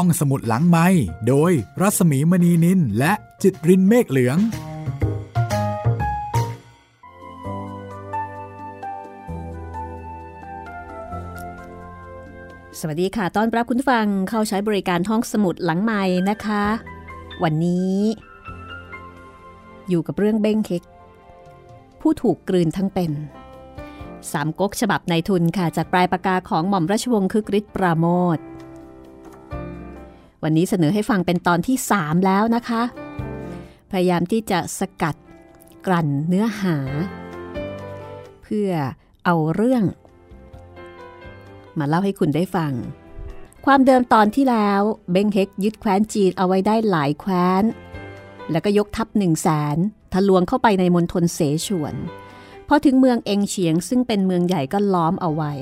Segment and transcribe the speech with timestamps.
[0.00, 0.86] ห้องสมุดหลังไม้
[1.28, 4.38] โดยรัสมีมณีนินและจิตรินเมฆเหลือง
[12.78, 16.64] สวัสดีค่ะต้อนรับคุณฟังเข้าใช้บริการห้องสมุดหลังไม้นะคะ
[17.42, 17.96] วันนี้
[19.88, 20.82] อยู่กับเรื่องเบ้งเค้ก
[22.00, 23.12] ผู้ถูกกลืนทั้งเป็น
[24.32, 28.06] สามก๊กฉบับในทุนค่ะ จากปลายปากกาของหม่อมราชวงศ์คึกฤทธิ์ปราโม
[28.36, 28.40] ท
[30.42, 32.82] วันนี้เสนอให้ฟังเป็นตอนที่ 3 แล้วนะคะ
[33.90, 35.16] พยายามที่จะสกัด
[35.86, 36.76] กลั่นเนื้อหา
[38.42, 38.70] เพื่อ
[39.24, 39.84] เอาเรื่อง
[41.78, 42.72] มาเล่าให้คุณได้ฟัง
[43.66, 47.64] ความเดิมตอนที่แล้วเบงเฮกยึดแคว้นจีนเอาไว้ได้หลายแคว้น
[48.50, 49.76] แล้วก็ยกทัพหนึ่งแสน
[50.12, 51.94] ทะลวงเข้าไปในมณฑลเสฉวน
[52.68, 55.52] พอถึงเมืองเองเฉียงซึ่งเป็นเมืองใหญ่ก็ล้อมเอาไว้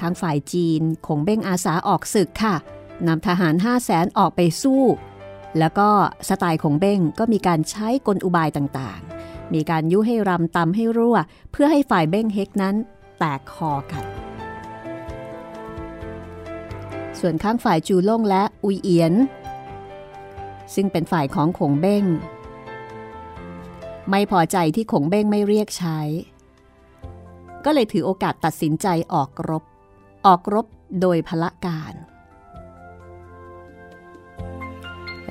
[0.00, 2.56] ข้างฝ่ายจีนคงเบ้งอาสาออกศึกค่ะ
[3.06, 4.82] นำทหาร5 0 0แสนออกไปสู้
[5.58, 5.88] แล้วก็
[6.28, 11.16] สไตล์ของเบ้งก็มีการใช้กลอุบายต่างๆ มีการยุให้รำตำให้รั่ว
[11.52, 12.76] เพื่อให้ฝ่ายเบ้งเฮกนั้น
[13.18, 14.04] แตกคอกัน
[17.20, 19.14] ส่วนข้างฝ่ายจูล่งและอุยเอียน
[20.74, 22.04] ซึ่งเป็นฝ่ายของขงเบ้ง
[24.10, 26.00] ไม่พอใจที่ขงเบ้งไม่เรียกใช้
[27.64, 29.64] ก็เลยถือโอกาสตัดสินใจออกรบ
[30.26, 30.66] ออกรบ
[31.00, 31.94] โดยพละการ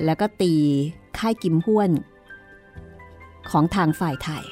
[0.04, 0.54] แล้วก็ตี
[1.18, 1.90] ค่ายกิมห้วน
[3.50, 4.44] ของทางฝ่ายไทย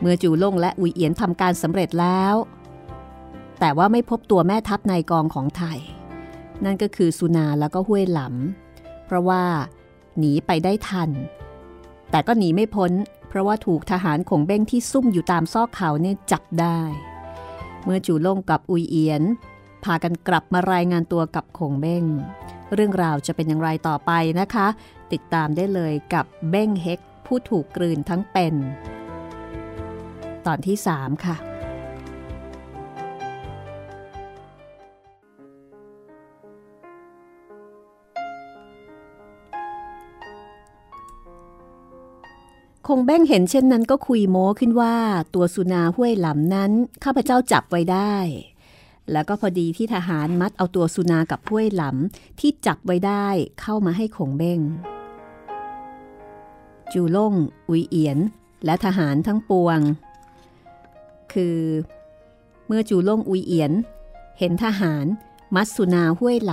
[0.00, 2.34] เมื่อจูล่งและอุยเอียนทำการสำเร็จแล้ว
[3.60, 5.78] แต่ว่าไม่พบตัวแม่ทัพในกองของไทย
[6.64, 9.42] นั่นก็คือสุนาแล้วก็ห้วยหลำเพราะว่า
[10.18, 11.10] หนีไปได้ทัน
[12.10, 12.92] แต่ก็หนีไม่พ้น
[13.28, 16.80] เพราะว่าถูกทหารขงเบ้งที่ซุ่มอยู่ตามซอกเขาเนี่ยจับได้
[17.84, 19.22] เมื่อจูล่งกับอุยเอียน
[19.84, 22.04] พากันกลับมารายงานตัวกับขงเบ้ง
[22.74, 24.66] เรื่องราวจะเป็นอย่างไรต่อไปนะคะ
[25.12, 28.54] ติดตามได้เลยกับเบ้งเฮกผู้ถูกกลืนทั้งเป็น
[30.46, 31.36] ตอนที่ 3 ค่ะ
[42.90, 44.94] คงแบ้งเห็นเช่นนั้นก็คุยโม้ขึ้นว่า
[45.34, 46.72] ตัวสุนาห้วยหลำนั้น
[47.04, 48.14] ข้าพเจ้าจับไว้ได้
[49.12, 53.26] แล้วก็พอดีที่ทหารมัดเอาตัวสุนากับห้วยหลำที่จับไว้ได้
[53.60, 54.60] เข้ามาให้คงเบ้ง
[56.92, 57.34] จูล่ง
[57.68, 58.18] อุยเอียน
[58.64, 59.80] และทหารทั้งปวง
[61.32, 61.58] คือ
[62.66, 63.72] เมื่อจูล่งอุยเอียน
[64.38, 65.06] เห็นทหาร
[65.54, 66.52] มัดสุนาห้วยหล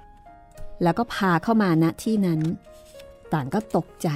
[0.00, 2.40] ำแล้วก็พาเข้ามาณที่นั้น
[3.32, 4.08] ต่างก็ตกใจ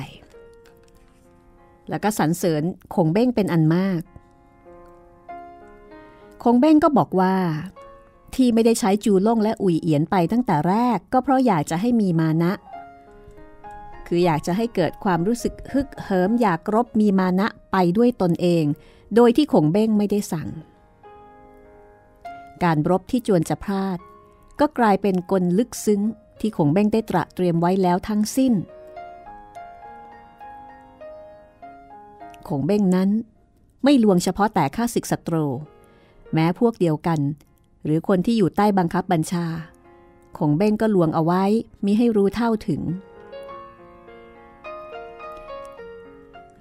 [1.89, 2.63] แล้วก็สรรเสริญ
[2.95, 4.01] คงเบ้งเป็นอันมาก
[6.49, 7.35] คงเบ้งก็บอกว่า
[8.35, 12.53] ที่ไม่ได้ใช้จูล่งและอุยเอียนไปตั้งแต่แรกก็เพราะอยากจะให้มีมานะ
[14.07, 18.65] คืออยากจะให้เกิดความรู้สึกฮึกเหิมอยากรบมีมานะไปด้วยตนเอง
[19.15, 20.49] โดยที่คงเบ้งไม่ได้สั่ง
[22.63, 23.99] การรบที่จวนจะพลาด
[24.61, 26.03] ก็กลายเป็นกลลึกซึ้ง
[26.41, 28.53] ที่คงเบ้งได้ตระเตรียมไว้แล้วทั้งสิ้น
[32.49, 33.11] คงเบ้งนั้น
[33.85, 35.47] ไม่ลวงเฉพาะแต่ข้าศึกศัตรู
[36.35, 37.21] แม้พวกเดียวกัน
[37.85, 39.47] หรือคนที่อยู่ใต้บังคับบัญชา
[40.39, 41.45] คงเบ้งก็ลวงเอาไว้
[41.85, 42.83] มิให้รู้เท่าถึง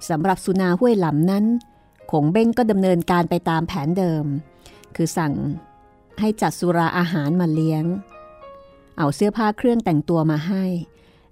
[0.09, 1.45] สำหรับสุนาห้วยหลำนั้น
[2.11, 4.25] คงเบ้งก็ดำเนินการไปตามแผนเดิม
[4.95, 5.33] คือสั่ง
[6.19, 7.83] ให้จัดสุราอาหารมาเลี้ยง
[8.97, 10.63] เอาเสื้อผ้าเครื่องแต่งตัวมาให้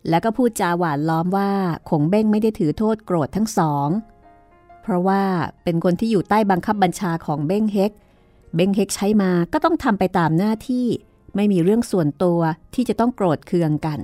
[0.10, 1.52] แล้วก็พูดจาหวานล้อมว่า
[1.90, 3.90] คงเบ้งไม่ได้ถือโทษโกรธทั้งสอง
[4.82, 5.24] เพราะว่า
[5.64, 7.92] เป็นคนที่อยู่ใต้บังคับบัญชาของเบ้งเฮก
[8.56, 10.88] เบ้งเฮกใช้มาก็ต้องทำไปตามหน้าที่
[11.36, 12.40] ไม่มีเรื่องส่วนตัว
[12.74, 14.00] ที่จะต้องโกรธเคืองกัน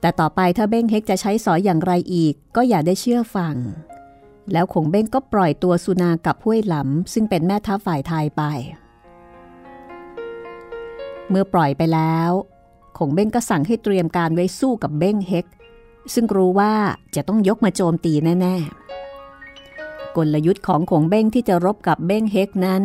[0.00, 3.54] แต่ต่อไปถ้าเบ้งเฮกจะใช้สอยอย่างไรอีก ก็อย่าได้เชื่อฟัง
[4.52, 8.42] แล้วคงเบ้งก็ปล่อยตัวสุนากับห้วยหลำซึ่งเป็นแม่ทัพฝ่ายไทยไป
[11.28, 12.30] เมื่อปล่อยไปแล้ว
[12.98, 15.46] คงเบ้งก็สั่งให้เตรียมการไว้สู้กับเบ้งเฮก
[16.14, 16.72] ซึ่งรู้ว่า
[17.14, 18.56] จะต้องยกมาโจมตีแน่
[19.36, 22.82] ๆ กลยุทธ์ของขงเบ้งที่จะรบกับเบ้งเฮกนั้น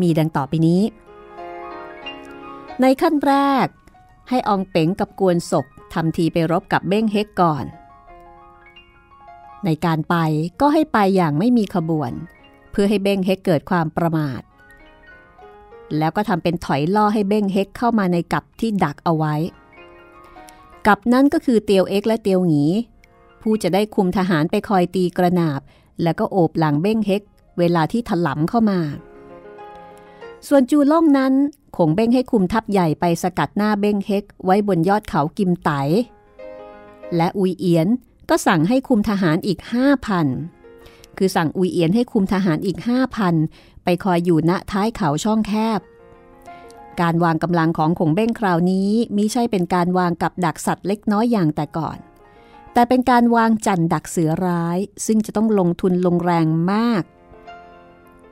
[0.00, 0.82] มีดังต่อไปนี้
[2.80, 3.66] ในขั้นแรก
[4.28, 7.64] ให้อองเป๋งกับกวนศกทำทีไปรบกับเบ้งเฮกก่อน
[9.64, 10.16] ในการไป
[10.60, 12.12] ก็ให้ไปอย่างไม่มีขบวน
[12.70, 14.42] เพื่อให้เบ้งเฮกเกิดความประมาท
[15.98, 19.34] แล้วก็ทำเป็นถอยล่อให้เบ้งเฮกเข้ามาในกับที่ดักเอาไว้
[20.86, 22.64] กับนั้นก็คือเตียวเอ็กและเตียวหงี
[23.42, 25.60] ผู้จะได้คุมทหารไปคอยตีกระนาบ
[26.02, 27.22] แล้วก็โอบหลังเบ้งเฮก
[27.58, 28.80] เวลาที่ถลำเข้ามา
[30.48, 31.32] ส่วนจูล่องนั้น
[31.76, 35.70] คงเบ้งให้คุมทัพใหญ่ไปสกัดหน้าเบ้งเฮกไว้บนยอดเขากิมไต
[37.16, 37.88] และอุยเอียน
[38.28, 40.26] ก็สั่งให้คุมทหารอีกห้าพัน
[41.18, 43.34] คือสั่งอุยเอียนให้คุมทหารอีกห้าพัน
[43.84, 45.80] ไปคอยอยู่ณท้ายเขาช่องแคบ
[47.00, 51.98] การวางกำลังของขงเบ้งคราวนี้มิใช่เป็นการวางกับดักสัตว์เล็กน้อยอย่างแต่ก่อน
[52.72, 57.02] แต่เป็นการวางจันดักเสือร้าย ซึ่งจะต้องลงทุนลงแรงมาก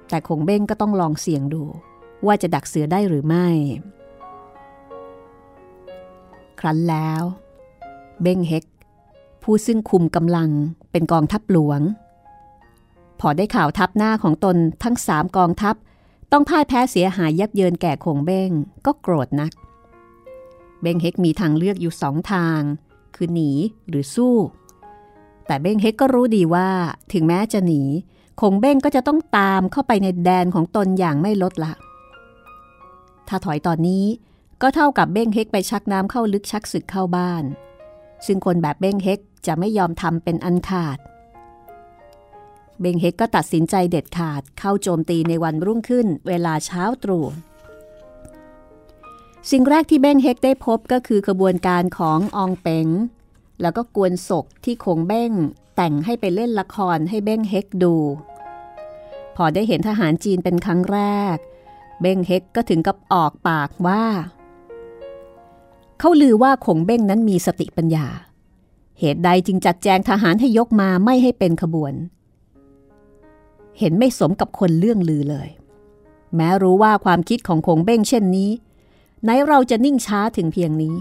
[0.08, 1.64] แต่ขงเบ้งก็ต้องลองเสี่ยงดู
[2.26, 3.48] ว่าจะดักเสือได้หรือไม่
[6.60, 7.22] ครั้นแล้ว
[8.22, 8.64] เบ้งเฮก
[9.42, 10.48] ผู้ซึ่งคุมกำลัง
[10.90, 11.80] เป็นกองทัพหลวง
[13.20, 15.74] พอได้ข่าวทัพหน้าของตนทั้งสามกองทัพ
[16.32, 18.50] ต้องพ่ายแพ้เสียหายยับเยินแก่คงเบ้ง
[18.86, 19.52] ก็โกรธนัก
[20.82, 22.60] เบ้งเฮกมีทางเลือกอยู่สองทาง
[23.14, 23.50] คือหนี
[23.88, 24.36] หรือสู้
[25.46, 26.68] แต่เบ้งเฮกก็รู้ดีว่า
[27.12, 27.82] ถึงแม้จะหนี
[28.40, 31.72] คงเบ้งก็จะต้องตามเข้าไปในแดนของตนอย่างไม่ลดละ
[33.28, 34.04] ถ้าถอยตอนนี้
[34.62, 37.44] ก็เท่ากับเบ้งเฮกไปชักน้ำเข้าลึกชักศึกเข้าบ้าน
[38.26, 40.98] ซึ่งคนแบบเบ้งเฮกจะไม่ยอมทำเป็นอันขาด
[42.80, 47.26] เบงเฮกก็ตัดสินใจเด็ดขาดเข้าโจมตีในวันรุ่งขึ้นเวลาเช้าตรู่
[49.50, 52.88] สิ่งแรกที่เบ้งเฮกได้พบก็คือขบวนการของอองเปง
[53.62, 55.32] แล้วก็กวนศกที่คงเบ้ง
[55.76, 57.94] แต่งให้ไปเล่นละครให้เบ้งเฮกดู
[59.36, 61.00] พอได้เห็นทหารจีนเป็นครั้งแร
[61.34, 61.36] ก
[62.02, 64.02] เบ้งเฮกก็ถึงกับออกปากว่า
[65.98, 68.06] เขาลือว่าคงเบ้งนั้นมีสติปัญญา
[68.98, 71.94] เหตุใดจึงจัดแจงทหารให้ยกมาไม่ให้เป็นขบวน
[73.78, 75.48] เห็นไม่สมกับคนเรื่องลือเลย
[76.36, 78.50] แม้รู้ว่าความคิดของคงเบ้งเช่นนี้
[79.22, 80.96] ไหนเราจะนิ่งช้าถึงเพียงนี้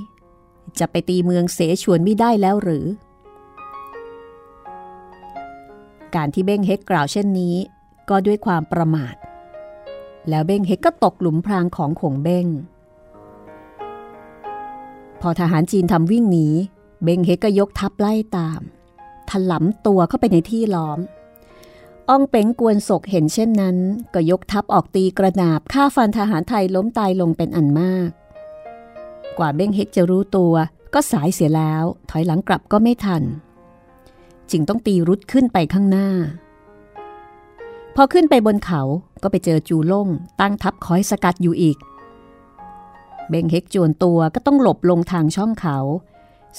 [0.80, 2.86] จะไปตีเมืองเสฉวนไม่ได้แล้วหรือ
[6.16, 7.56] การที่เบ้งเฮกกล่าวเช่นนี้
[8.10, 9.16] ก็ด้วยความประมาท
[10.30, 12.48] แล้วเบ้งเฮกก็ตกหลุมพรางของขงเบ้ง
[15.22, 16.48] พอทหารจีนทำวิ่งหนี
[17.04, 18.62] เบ้งเฮกก็ยกทัพไล่ตาม
[19.30, 21.00] ถลำตัวเข้าไปในที่ล้อม
[22.10, 23.78] อองเป๋งกวนศกเห็นเช่นนั้น
[24.14, 28.10] ก็ยกทัพออกตีกระนาบฆ่าฟันทหารไทยล้มตายลงเป็นอันมาก
[29.38, 30.54] กว่าเบ้งเฮกจะรู้ตัว
[30.94, 33.24] ก็สายเสียแล้ว ถอยหลังกลับก็ไม่ทัน
[34.52, 36.10] จึงต้องตีรุดขึ้นไปข้างหน้า
[37.96, 38.82] พอขึ้นไปบนเขา
[39.24, 40.08] ก็ไปเจอจูล่ง
[40.42, 41.78] ตั้งทัพคอยสกัดอยู่อีก
[43.30, 45.78] เบงเฮกจวนตัวก็ต้องหลบลงทางช่องเขา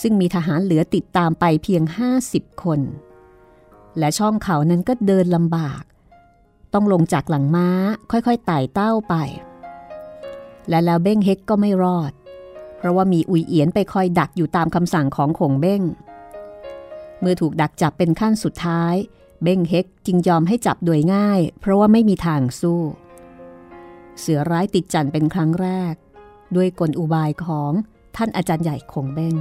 [0.01, 1.83] ซึ่งมีทหารเหลือติดตามไปเพียง
[2.23, 2.81] 50 คน
[3.99, 5.83] และช่องเขานั้นก็เดินลำบาก
[6.75, 7.69] ต้องลงจากหลังม้า
[8.11, 9.15] ค่อยๆไต่เต้าไป
[10.69, 12.13] และแล้วเบ้งเฮกก็ไม่รอด
[12.77, 15.83] เพราะว่ามีอุยเอียนไปคอยดักอยู่ตามคำสั่งของขงเบ้ง
[17.21, 18.95] เมื่อถูกดักจับเป็นขั้นสุดท้าย
[19.43, 22.81] เบ้งเฮกจึงยอมให้จับโดยง่าย เพราะว่าไม่มีทางสู้
[24.21, 25.95] เสือร้ายติดจันเป็นครั้งแรก
[26.57, 27.73] ด้วยกลอุบายของ
[28.17, 29.37] ท่านอาจารย์ใหญ่ขงเบ้ง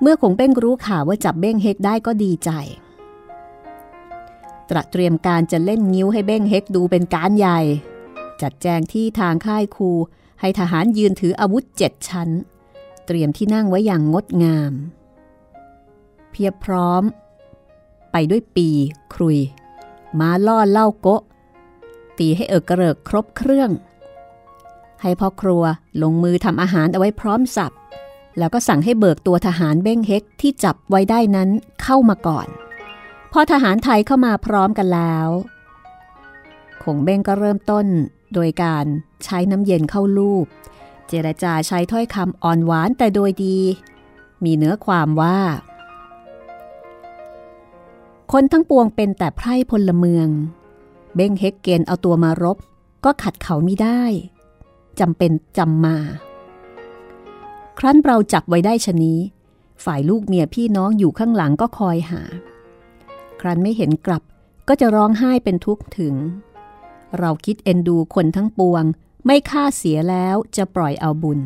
[0.00, 2.50] เมื่อคงเป้งรู้ข่าวว่าจับเบ้งเฮกได้ก็ดีใจ
[4.68, 7.60] ตระเตรียมการจะเล่นนิ้วให้เบ้งเฮกดูเป็นการใหญ่
[8.42, 9.90] จัดแจงที่ทางค่ายครู
[10.40, 12.28] ให้ทหารยืนถืออาวุธเจ็ดชั้น
[13.06, 14.72] เตรียมที่นั่งไว้อย่างงดงาม
[16.30, 17.02] เพียบพร้อม
[18.12, 18.68] ไปด้วยปี
[19.14, 19.38] ครุย
[20.20, 21.22] มาล่อเล่าโกะ
[22.18, 23.70] ตีให้เอิกกระเริกครบเครื่อง
[25.02, 25.62] ให้พ่อครัว
[26.02, 27.72] ลงมือทำอาหารเอาไว้พร้อมสับ
[28.38, 31.48] แล้วก็สั่งให้เบิกตัวทหารเบ้งเฮกที่จับไว้ได้นั้น
[31.82, 32.46] เข้ามาก่อน
[33.32, 35.28] พอทหารไทยเข้ามาพร้อมกันแล้ว
[36.82, 37.86] คงเบ้งก็เริ่มต้น
[38.34, 38.86] โดยการ
[39.24, 40.46] ใช้น้ำเย็นเข้าลูบ
[41.08, 43.58] เจรจาใช้ถ้อยคำอ่อนหวานแต่โดยดี
[44.44, 45.38] มีเนื้อความว่า
[48.34, 50.28] คนทั้งปวงเป็นแต่ไพร่พลเมือง
[51.14, 52.56] เบ้งเฮกเกณฑ์เอาตัวมารบ
[53.04, 54.02] ก็ขัดเขามิได้
[55.00, 55.96] จำเป็นจำมา
[57.78, 59.18] ครั้นเราจับไว้ได้ชนี้
[59.84, 62.22] ฝ่ายลูกเมียพี่น้องอยู่ข้างหลังก็คอยหา
[63.40, 64.22] ครั้นไม่เห็นกลับ
[64.68, 66.14] ก็จะร้องไห้เป็นทุกข์ถึง
[67.18, 68.84] เราคิดเอ็นดูคนทั้งปวง
[69.26, 71.40] ไม่ฆ่าเสียแล้วจะปล่อยเอาบุญ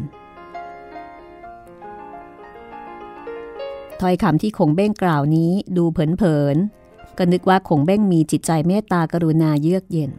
[4.01, 10.13] ถ้อยคำที่คงเบ้งกล่าวนี้ดูเผินๆ ก็นึกว่าคงเบ้งมีจิตใจเมตตากรุณาเยือกเย็น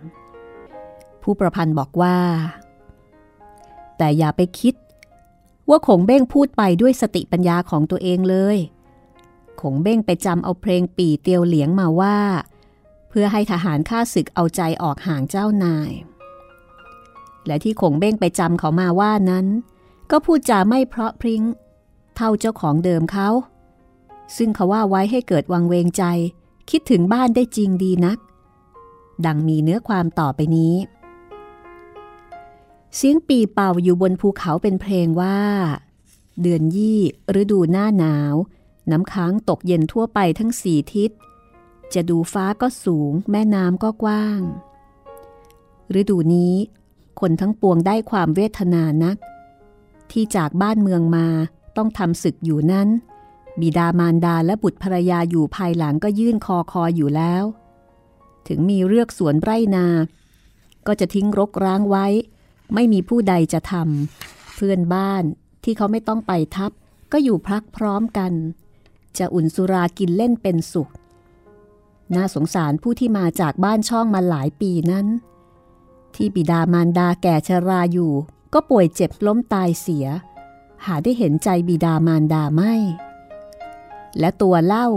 [1.21, 2.17] ผู้ประพันธ์บอกว่า
[3.97, 4.75] แต่อย่าไปคิด
[5.69, 8.57] ว่าขงเบ้งพูดไปด้วยสติปัญญาของตัวเองเลย
[9.61, 12.17] ขงเบ้งไปจำเอาเพลงปีเตียวเหลียงมาว่า
[13.09, 15.91] เพื่อให้ทหารข้าศึกเอาใจออกห่างเจ้านาย
[17.45, 19.45] และที่ขงเบ้งไปจำเขามาว่านั้น
[20.11, 21.43] ก็พูดจาไม่เพราะพริ้ง
[22.15, 23.29] เท่าเจ้าของเดิมเขา
[24.37, 26.03] ซึ่งเขาว่าไว้ให้เกิดวังเวงใจ
[26.69, 28.17] คิดถึงบ้านได้จริงดีนัก
[29.25, 30.75] ดังมีเนื้อความต่อไปนี้
[32.95, 35.39] เสียงปีเป่าอยู่บนภูเขาเป็นเพลงว่า
[36.41, 36.99] เดือนยี่
[37.41, 38.35] ฤดูหน้าหนาว
[38.91, 41.11] น้ำค้างตกเย็นทั่วไปทั้งสี่ทิศ
[41.93, 44.41] จะดูฟ้าก็สูง แม่น้ำก็กว้าง
[45.99, 46.53] ฤดูนี้
[47.19, 49.17] คนทั้งปวงได้ความเวทนานัก
[50.11, 51.27] ที่จากบ้านเมืองมา
[51.77, 52.87] ต้องทำศึกอยู่นั้น
[53.61, 57.43] บิดามารดาและบุตรภรยาอยู่ภายหลังก็ยื่นคอคออยู่แล้ว
[58.47, 59.87] ถึงมีเลือกสวนไร่นา
[60.87, 62.05] ก็จะทิ้งรกร้างไว้
[62.73, 65.23] ไม่มีผู้ใดจะทำเพื่อนบ้าน
[65.63, 66.71] ที่เขาไม่ต้องไปทับ
[67.11, 68.33] ก็อยู่พักพร้อมกัน
[69.17, 70.89] จะอุ่นสุรากินเล่นเป็นสุข
[72.15, 75.07] น่าสงสารผู้ที่มาจากบ้านช่องมาหลายปีนั้น
[76.15, 78.13] ที่บิดามารดาแก่ชราอยู่
[78.53, 80.07] ก็ป่วยเจ็บล้มตายเสีย
[80.85, 82.73] หาได้เห็นใจบิดามารดาไม่
[84.19, 84.87] และตัวเล่า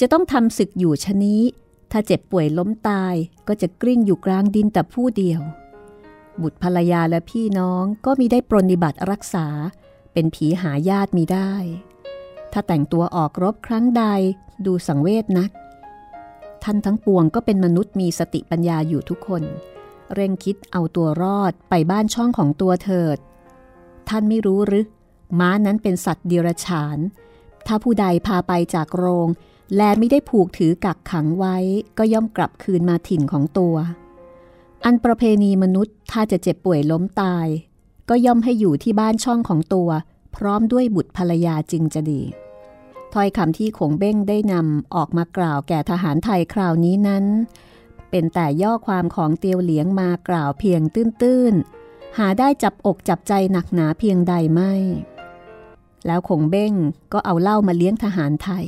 [0.00, 1.42] จะต้องทำศึกอยู่ชะนี้
[1.90, 3.14] ถ้าเจ็บป่วยล้มตาย
[3.48, 5.40] ก็จะกลิ้งอยู่กลางดินแต่ผู้เดียว
[6.42, 9.46] บุตรภรรยาและพี่น้องก็มีได้ปรนิบัติรักษา
[10.12, 11.52] เป็นผีหาญาติมีได้
[12.52, 14.04] ถ้าแต่งตัวออกรบครั้งใด
[14.66, 15.50] ดูสังเวชนัก
[16.64, 19.42] ท่านทั้งปวงก็เป็นมนุษย์มีสติปัญญาอยู่ทุกคน
[20.14, 23.18] เร่งคิดเอาตัวรอดไปบ้านช่องของตัวเถิด
[24.08, 24.84] ท่านไม่รู้หรือ
[25.38, 26.98] ม้านั้นเป็นสัตว์เดรัจฉาน
[27.66, 29.28] ถ้าผู้ใดพาไปจากโรง
[29.76, 31.56] แลไม่ได้ผูกถือกักขังไว้
[31.98, 33.76] ก็ย่อมกลับคืนมาถิ่นของตัว
[34.84, 37.46] อันประเพณีมนุษย์ถ้าจะเจ็บป่วยล้มตาย
[38.08, 39.90] ก็ย่อมให้อยู่ที่บ้านช่องของตัว
[40.36, 42.22] พร้อมด้วยบุตรภรรยาจึงจะดี
[43.12, 47.24] ถ้อยคำที่ขงเบ้งได้นำออกมากล่าวแก่ทหารไทยคราวนี้นั้น
[48.10, 54.72] เป็นแต่ย่อความของเตียวเหลียงมากล่าวเพียงตื้นๆ หาได้จับอกจับใจหนักหนาเพียงใดไม่
[56.06, 56.72] แล้วขงเบ้ง
[57.12, 58.66] ก็เอาเหล้ามาเลี้ยงทหารไทย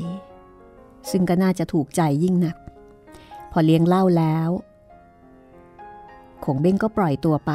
[1.10, 2.56] ซึ่งก็น่าจะถูกใจยิ่งนัก
[3.52, 4.48] พอเลี้ยงเหล้าแล้ว
[6.44, 7.52] ขงเบ้งก็ปล่อยตัวไป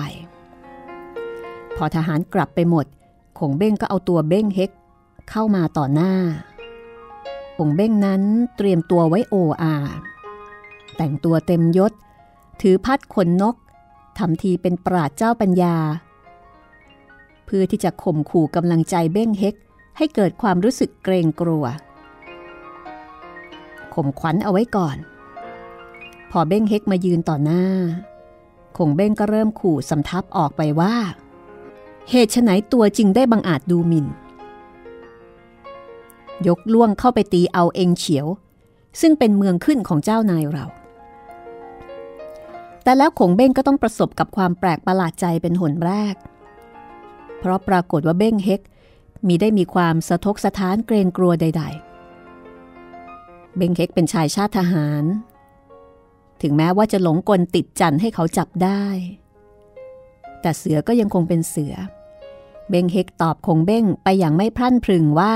[1.78, 2.86] พอทหารกลับไปหมด
[3.40, 4.72] ขงเบ้งก็เอาตัวเบ้งเฮก
[5.30, 6.14] เข้ามาต่อหน้า
[7.58, 8.22] ขงเบ้งนั้น
[8.58, 9.76] เตรียมตัวไว้โออา
[10.98, 11.92] แต่งตัวเต็มยศ
[12.62, 13.56] ถือพัดขนนก
[14.18, 15.76] ทำทีเป็นปราดเจ้าปัญญา
[17.46, 19.56] เพื่อที่จะข่มขู่กำลังใจเบ้งเฮก
[20.02, 21.66] ให้เกิดความรู้สึกเกรงกลัว
[23.94, 24.98] ข่มขวัญเอาไว้ก่อน
[26.32, 27.64] พอเบ้งเฮกมายืนต่อหน้า
[28.78, 30.96] คงเบ้งก็เริ่มขู่สำทับออกไปว่า
[32.10, 34.06] เหตุไฉนตัวจริงได้บังอาจดูหมิน่น
[36.48, 38.28] ยกล่วงเข้าไปตีเอาเองเฉียว
[39.02, 40.66] ซึ่งเป็นเมืองขึ้นของเจ้านายเรา
[42.84, 46.16] แต่แล้วขงเบ้งก็ต้องประสบกับความแปลกประหลาดใจเป็นหนแรก
[47.40, 48.62] เพราะปรากฏว่าเบ้งเฮก
[49.28, 51.64] มีได้มีความสะทกสะท้านเกรงกลัวใด
[52.80, 55.04] ๆ เบงเฮกเป็นชายชาติทหาร
[56.42, 58.84] ถึงแม้ว่าจะหลงกลติดจันให้เขาจับได้
[60.42, 61.74] แต่เสือก็ยังคงเป็นเสือ
[62.70, 65.36] เบงเฮกตอบคงเบ้งไปอย่างไม่พรั่นพรึงว่า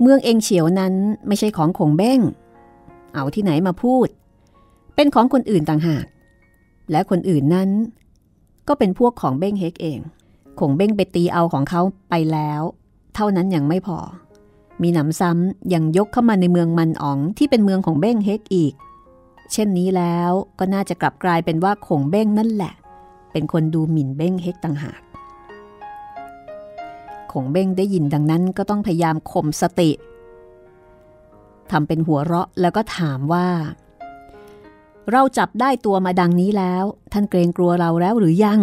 [0.00, 0.94] เมืองเองเฉียวนั้น
[1.26, 2.20] ไม่ใช่ของคงเบ้ง
[3.14, 4.08] เอาที่ไหนมาพูด
[4.94, 6.06] เป็นของคนอื่นต่างหาก
[6.90, 7.70] และคนอื่นนั้น
[8.68, 10.00] ก็เป็นพวกของเบ้งเฮกเอง
[10.60, 11.80] คงเบ้งไปตีเอาของเขา
[12.10, 12.62] ไปแล้ว
[13.14, 13.98] เท่านั้นยังไม่พอ
[14.82, 18.74] มีหนำซ้ำยังยกเข้ามาในเมืองมันอ๋องที่เป็นเมืองของเบ้งเฮกอีก
[19.52, 22.74] เช่นนี้แล้วก็น่าจะกลับกลายเป็นว่าคงเบ้งนั่นแหละ
[23.32, 25.00] เป็นคนดูหมิ่นเบ้งเฮกต่างหาก
[27.32, 29.90] คงเบ้งได้ยินดังนั้นก็ต้องพยายามข่มสติ
[31.70, 33.48] ทำเป็นหัวเราะแล้วก็ถามว่า
[35.10, 38.60] เราจับได้ตัวมาดังนี้แล้ว ท่านเกรงกลัวเราแล้วหรือยัง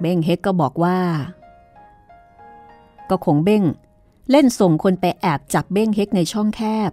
[0.00, 0.98] เบ้งเฮกก็บอกว่า
[3.10, 3.64] ก็คงเบ้ง
[4.30, 6.90] เล่นส่งคนไปแอบจับเบ้งเฮกในช่องแคบ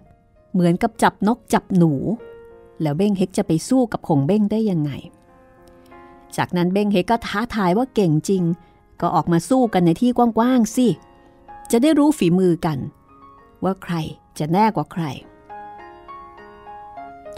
[0.52, 1.92] เหมือนกับจับนกจับหนู
[2.82, 4.90] แล้วเบ้งเฮกจะไปสู้กับคงเบ้งได้ยังไง
[6.36, 8.42] จากนั้นเบ้งเฮกก็ท้าทายว่าเก่งจริง
[9.00, 10.88] ก็ออกมาสู้กันในที่กว้างๆสิ
[11.70, 12.78] จะได้รู้ฝีมือกัน
[13.64, 13.94] ว่าใคร
[14.38, 15.04] จะแน่กว่าใคร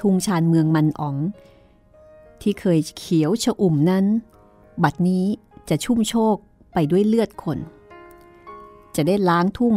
[0.00, 1.16] ทุ่งชานเมืองมันอ๋อง
[2.40, 4.04] ที่เคยเขียวชะอุ่มนั้น
[4.82, 5.26] บัดนี้
[5.70, 6.36] จะชุ่มโชค
[6.74, 7.58] ไปด้วยเลือดคน
[8.96, 9.74] จะได้ล้างทุ่ง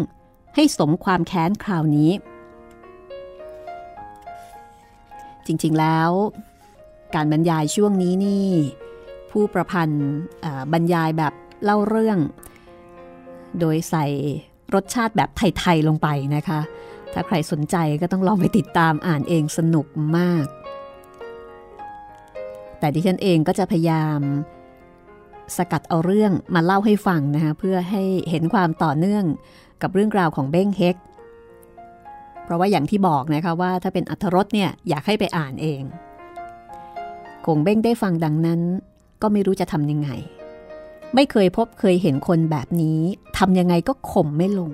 [0.55, 2.11] ให้สมความแค้นคราวนี้
[5.45, 6.09] จริงๆแล้ว
[7.15, 8.47] การบรรยายช่วงนี้นี่
[9.31, 10.09] ผู้ประพันธ์
[10.73, 11.33] บรรยายแบบ
[11.63, 12.19] เล่าเรื่อง
[13.59, 14.05] โดยใส่
[14.73, 16.59] รสชาติแบบไทย ๆ ลงไปนะคะ
[17.13, 20.45] ถ้าใครสนใจก็ต้องลองไปติดตามอ่านเองสนุกมาก
[22.79, 24.19] แต่ดิฉันเองก็จะพยายาม
[25.57, 29.25] สกัดเอาเรื่องมาเล่าให้ฟังนะคะเพื่อให้เห็นความต่อเนื่อง
[29.81, 30.95] กับเรื่องราวของเบ้งเฮก
[32.43, 35.81] เพราะว่าอย่างที่บอกนะคะว่าถ้าเป็นอัธรสเนี่ยอยากให้ไปอ่านเอง
[37.45, 38.61] คงเบ้งได้ฟังดังนั้น
[39.21, 40.09] ก็ไม่รู้จะทำยังไง
[41.15, 42.99] ไม่เคยพบเคยเห็นคนแบบนี้
[43.37, 44.71] ทำยังไงก็ข่มไม่ลง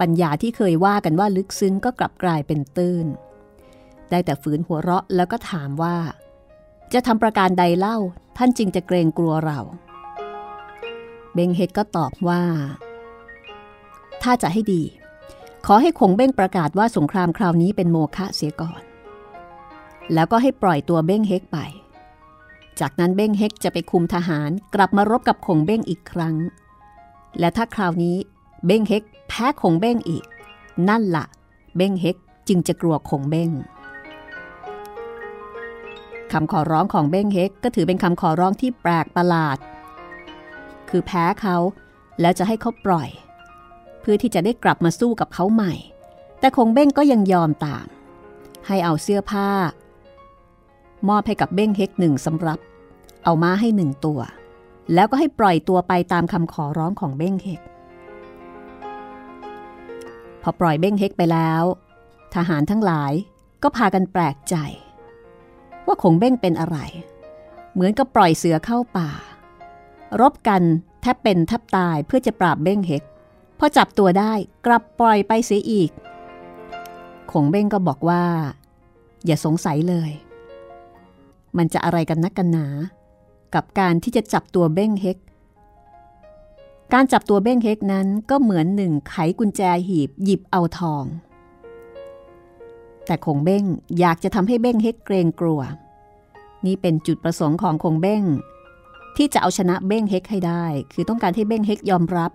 [0.00, 3.06] ปัญญาที่เคยว่ากันว่าลึกซึ้งก็กลับกลายเป็นตื้น
[4.10, 5.96] ได้แต่ฝืนหัวเราะแล้วก็ถามว่า
[6.92, 7.96] จะทำประการใดเล่า
[8.36, 9.58] ท่านจริงจะเกรงกลัวเรา
[11.34, 12.42] เบงเฮดก็ตอบว่า
[14.22, 14.82] ถ้าจะให้ดี
[15.66, 18.82] ขอให้คงเบ้งประกาศว่าสงครามคราวนี้เป็นโมฆะเสียก่อน
[20.14, 21.58] แล้วก็ให้ปล่อยตัวเบ้งเฮกไป
[22.80, 26.36] จากนั้นเบ้งเฮกจะไปคุมทหารกลับมารบกับคงเบ้งอีกครั้ง
[27.38, 28.16] และถ้าคราวนี้
[28.66, 30.24] เบ้งเฮกแพ้คงเบ้งอีก
[30.88, 31.26] นั่นละ่ะ
[31.76, 32.16] เบ้งเฮก
[32.48, 33.50] จึงจะกลัวคงเบ้ง
[36.32, 39.58] คำขอร้องของเบ้งเฮกก็ถือเป็นคำขอร้องที่แปลกประหลาด
[40.90, 41.56] คือแพ้เขา
[42.20, 43.08] แล้วจะให้เขาปล่อย
[44.00, 45.74] เพื่อที่จะได้กลับมาสู้กับเขาใหม่
[46.40, 47.86] แต่คงเบ้งก็ยังยอมตาม
[48.66, 49.50] ให้เอาเสื้อผ้า
[51.08, 52.58] มอบให้กับเบ้งเฮกหนึ่งสำรับ
[53.24, 54.20] เอาม้าให้หนึ่งตัว
[54.94, 57.60] แล้วก็ให้ปล่อยตัวไปตามคำขอร้องของเบ้งเฮก
[60.42, 61.62] พอปล่อยเบ้งเฮกไปแล้ว
[62.34, 63.12] ทหารทั้งหลาย
[63.62, 64.56] ก็พากันแปลกใจ
[65.86, 66.78] ว่าคงเบ้งเป็นอะไร
[67.72, 69.10] เหมือนกับปล่อยเสือเข้าป่า
[70.20, 70.62] รบกัน
[71.00, 73.02] แทบเป็นแทบตายเพื่อจะปราบเบ้งเฮก
[73.58, 74.32] พอจับตัวได้
[74.66, 75.90] กลับปล่อยไปเสียอีก
[77.30, 78.24] คงเบ้งก็บอกว่า
[79.24, 80.10] อย่าสงสัยเลย
[81.56, 82.66] มันจะอะไรกันนักกันหนา
[83.54, 85.18] กับการที่จะจับตัวเบ้งเฮก
[86.92, 91.04] การจับตัวเบ้งเฮกนั้นก็เหมือนหนึ่งไขกุญแจหีบหยิบเอาทอง
[93.06, 93.64] แต่คงเบ้ง
[94.00, 95.60] อยากจะทำให้เบ้งเฮกเกรงกลัว
[96.66, 98.22] นี่เป็นจุดประสงค์ของคงเบ้ง
[99.16, 102.30] ที่จะเอาชนะเบ้งเฮกให้ได้ คือต้องการให้เบ้งเฮกยอมรับ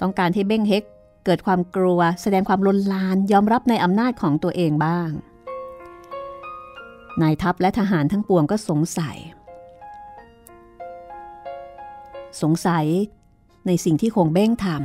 [0.00, 0.84] ต้องการให้เบ้งเฮก
[1.24, 5.10] เกิดความกลัว แสดงความลนลานยอมรับในอำนาจของตัวเองบ้าง
[7.22, 9.16] นายทัพและทหารทั้งปวงก็สงสัย
[12.42, 12.86] สงสัย
[13.66, 14.76] ในสิ่งที่คงเบ้งทำ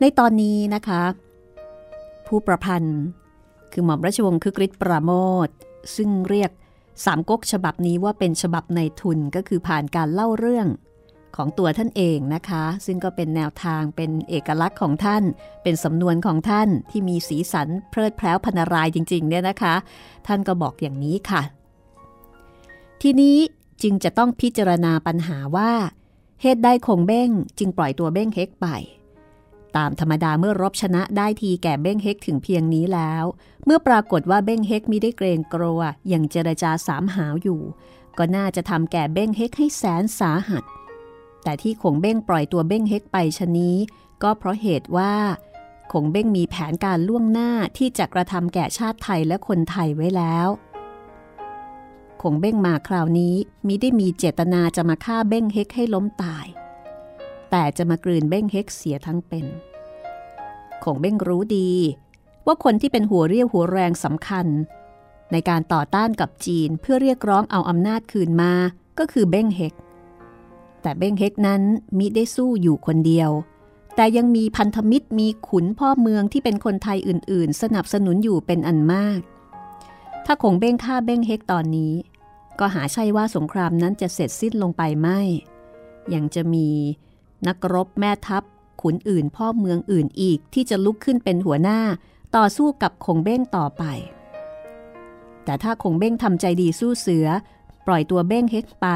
[0.00, 1.02] ในตอนนี้นะคะ
[2.32, 2.98] ผู้ประพันธ์
[3.72, 5.10] คือหม่อมราชวงศ์คึกฤทธิ์ปราโม
[5.46, 5.48] ท
[5.96, 6.50] ซึ่งเรียก
[7.04, 10.68] สามก๊กฉบับนี้ว่าเป็นฉบับในทุนก็คือผ่านการเล่าเรื่อง
[11.36, 15.22] ของตัวท่านเองนะคะ ซึ่งก็เป็นแนวทางเป็นเอกลักษณ์ของท่าน
[15.62, 19.74] เป็นสำนวนของท่านที่มีสีสันเพลิดเพล้าพนารายจริงๆเนี่ยนะคะ
[20.26, 21.42] ท่านก็บอกอย่างนี้ค่ะ
[23.02, 23.36] ทีนี้
[23.82, 25.72] จึงจะต้องพิจารณาปัญหาว่า
[26.42, 28.68] เหตุใดคงเบ้งจึงปล่อยตัวเบ้งเฮกไป
[29.76, 33.24] ตามธรรมดาเมื่อรบชนะได้ทีแก่เบ้งเฮกถึงเพียงนี้แล้ว
[33.64, 37.62] เมื่อปรากฏว่าเบ้งเฮกมีได้เกรงกลัวอย่างเจรจาสามหาวอยู่
[38.18, 40.64] ก็น่าจะทำแก่เบ้งเฮกให้แสนสาหัส
[41.42, 43.76] แต่ที่คงเบ้งปล่อยตัวเบ้งเฮกไปชนี้
[44.22, 45.14] ก็เพราะเหตุว่า
[45.92, 50.48] คงเบ้งมีแผนการล่วงหน้าที่จะกระทำแก่ชาติไทยและคนไทยไว้แล้ว
[52.22, 53.34] คงเบ้งมาคราวนี้
[53.66, 56.46] มิได้มีเจตนาจะมาฆ่าเบ้งเฮกให้ล้มตาย
[57.52, 59.46] แต่จะมากลืนเบ้งเฮกเสียทั้งเป็น
[60.84, 61.70] คงเบ้งรู้ดี
[62.46, 64.46] ว่าคนที่เป็นหัวเรียวหัวแรงสำคัญ
[65.32, 68.52] ในการต่อต้านกับจีนเพื่อเรียกร้องเอาอำนาจคืนมา
[68.98, 69.74] ก็คือเบ้งเฮก
[70.82, 71.62] แต่เบ้งเฮกนั้น
[71.98, 73.30] มิได้สู้อยู่คนเดียว
[73.96, 79.20] แต่ยังมีพันธมิตรมีขุนพ่อเมืองที่เป็นคนไทยอื่น ๆ สนับสนุนอยู่เป็นอันมาก
[80.26, 81.92] ถ้าคงเบ้งฆ่าเบ้งเฮกตอนนี้
[82.58, 85.20] ก็หาใช่ว่าสงครามนั้นจะเสร็จสิ้นลงไปไม่
[86.14, 86.68] ยังจะมี
[87.46, 88.42] นักรบแม่ทัพ
[88.80, 91.80] ขุนอื่นพ่อเมืองอื่นอีกที่จะลุกขึ้นเป็นหัวหน้า
[92.36, 93.84] ต่อสู้กับคงเบ้งต่อไป
[95.44, 97.26] แต่ถ้าคงเบ้งทำใจดีสู้เสือ
[97.86, 98.88] ปล่อยตัวเบ้งเฮกไป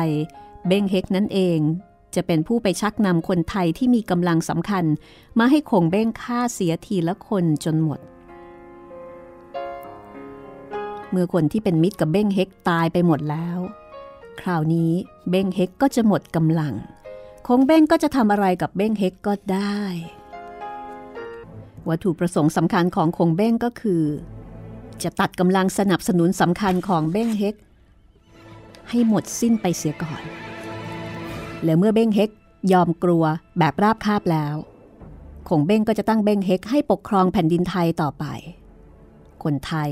[0.68, 1.59] เบ้งเฮกนั่นเอง
[2.14, 4.85] จะเป็นผู้ไปชักนำคนไทยที่มีกำลังสำคัญ
[5.38, 8.00] มาให้คงเบ้งฆ่าเสียทีละคนจนหมด
[11.11, 13.59] เมื่อคนที่เป็นมิตรกับเบ้งเฮกตายไปหมดแล้ว
[14.40, 14.92] คราวนี้
[15.30, 16.74] เบ้งเฮกก็จะหมดกำลัง
[17.50, 19.80] คงเบ้งก็จะทำอะไรกับเบ้งเฮกก็ได้
[21.88, 24.04] วัตถุประสงค์สำคัญของคงเบ้งก็คือ
[25.02, 27.54] จะตัดกำลังสนับสนุนสำคัญของเบ้งเฮก
[28.88, 30.22] ให้หมดสิ้นไปเสียก่อน
[31.64, 32.30] และเมื่อเบ้งเฮก
[32.72, 33.24] ยอมกลัว
[33.59, 34.54] แบบราบคาบแล้ว
[35.48, 38.24] คงเบ้งก็จะตั้งเบ้งเฮกให้ปกครองแผ่นดินไทยต่อไป
[39.44, 39.90] คนไทย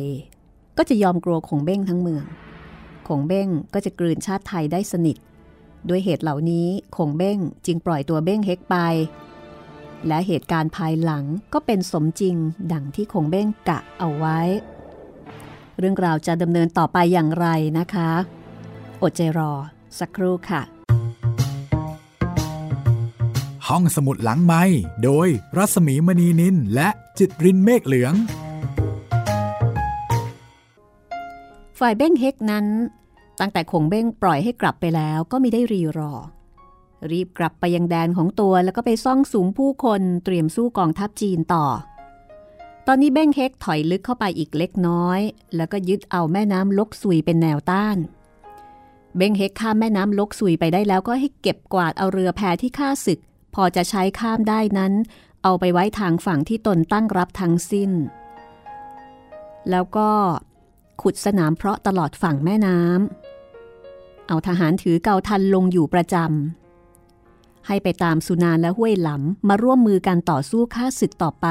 [0.78, 2.24] ก็จะยอมกลัวคงเบ้งทั้งเมือง
[3.08, 5.18] คงเบ้งก็จะกลืนชาติไทยได้สนิท
[5.88, 8.76] ด้วยเหตุเหล่านี้คงเบ้งจึงปล่อยตัวเบ้งเฮกไป
[10.06, 12.36] และเหตุการณ์ภายหลังก็เป็นสมจริง
[12.72, 14.40] ดังที่คงเบ้งกะเอาไว้
[15.78, 17.46] เรื่องราวจะดำเนินต่อไปอย่างไร
[17.78, 18.10] นะคะ
[19.02, 19.52] อดใจรอ
[19.98, 20.62] สักครู่ค่ะ
[23.68, 24.62] ห้องสมุดหลังไม้
[25.04, 28.14] โดยรัสมีมณีนินและจิตรินเมฆเหลือง
[31.78, 32.66] ฝ่ายเบ้งเฮกนั้น
[33.40, 36.12] ตั้งแต่คงเบ้งปล่อยให้กลับไปแล้วก็ไม่ได้รีรอ
[37.10, 41.66] รีบกลับไปยังแดนของตัวแล้วก็ไปซ่องสุมผู้คนเตรียมสู้กองทัพจีนต่อ
[42.86, 45.20] ตอนนี้เบ้งเฮกถอยลึกเข้าไปอีกเล็กน้อย
[45.56, 47.96] แล้วก็ยึดเอาแม่น้ำลกซุยเป็นแนวต้าน
[49.16, 53.20] เบ้งเฮกข้ามแม่น้ำลกซุยไปได้แล้วก็ให้เก็บกวาดเอาเรือแพที่ข้าศึก
[53.54, 54.92] พอจะใช้ข้ามได้นั้น
[55.42, 57.90] เอาไปไว้ทางฝั่งที่ตนตั้งรับทั้งสิ้น
[59.70, 60.10] แล้วก็
[61.02, 71.48] ขุดสนามเพราะตลอดฝั่งแม่น้ำเอาทหารถือเกาทันลงอยู่ประจำให้ไปตามสุนานและห้วยหลำมาร่วมมือกันต่อสู้ฆ่าศึกต่อไป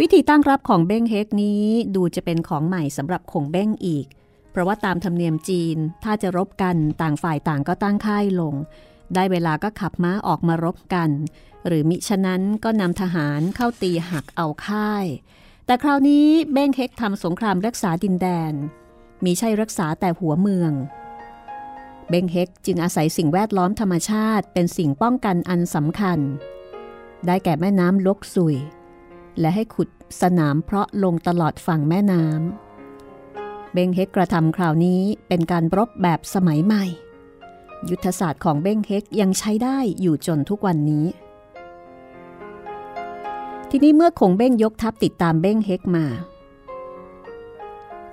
[0.00, 4.06] วิธีตั้งรับของเบ้งเฮกนี้ดูจะเป็นของใหม่สำหรับคงเบ้งอีก
[4.50, 8.54] เพราะว่าตามธรรมเนียมจีนถ้าจะรบกันต่างฝ่ายต่างก็ตั้งค่ายลง
[9.14, 11.10] ได้เวลาก็ขับม้าออกมารบกัน
[11.66, 15.04] หรือมิฉะนั้นก็นำทหารเข้าตีหักเอาค่าย
[15.66, 18.54] แต่คราวนี้เบ้งเฮกทำสงครามรักษาดินแดน
[19.24, 20.72] มีใช่รักษาแต่หัวเมือง
[22.08, 26.18] เบ้งเฮกจึงอาศัยสิ่งแวดล้อมธรรมชาติเป็นสิ่งป้องกันอันสำคัญ
[27.26, 28.56] ได้แก่แม่น้ำลกสุย
[29.40, 29.88] และให้ขุด
[30.20, 36.84] สนามเพราะลงตลอดฝั่งแม่น้ำเบ้งเฮกกระทำคราวนี้เป็นการรบแบบสมัยใหม่
[37.90, 41.06] ยุทธศาสตร์ของเบ้งเฮกยังใช้ได้อยู่จนทุกวันนี้
[43.76, 46.06] ทีนี้เมื่อคงเบ้งยกทัพติดตามเบ้งเฮกมา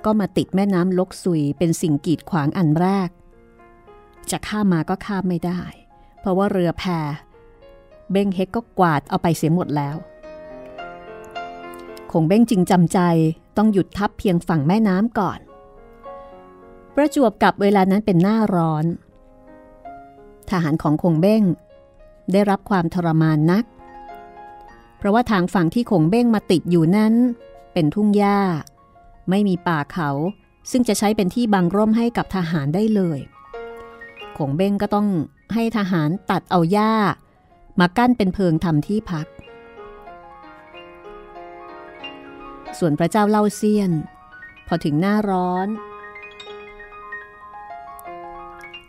[0.04, 3.08] ก็มาติดแม่น้ำลกซุยเป็นสิ่งกีดขวางอันแรก
[4.30, 5.60] จะข้ามมาก็ข้ามไม่ได้
[6.20, 6.84] เพราะว่าเรือแพ
[8.12, 9.96] เบ้งเฮกก็กวาดเอาไปเสียหมดแล้ว
[12.12, 12.98] คงเบ้งจึงจำใจ
[13.56, 15.38] ต้องหยุดทัพเพียงฝั่งแม่น้ำก่อน
[16.94, 18.84] ประจวบกับเวลานั้นเป็นหน้าร้อน
[20.50, 21.42] ทหารของคงเบ้ง
[22.32, 23.64] ได้รับความทรมานนัก
[25.02, 27.14] เพราะว่าทางฝั่งที่ขงเบ้งมาติดอยู่นั้น
[27.72, 28.38] เป็นทุ่งหญ้า
[29.30, 30.10] ไม่มีป่าเขา
[30.70, 33.18] ซึ่งจะใช้เป็นที่บังร่มให้กับทหารได้เลย
[34.36, 35.08] ขงเบ้งก็ต้อง
[35.54, 36.94] ให้ทหารตัดเอาหญ้า
[37.80, 39.26] มากั้นเป็นเพิงทำที่พัก
[42.78, 43.92] ส่วนพระเจ้าเล่าเซียน
[44.66, 45.68] พอถึงหน้าร้อน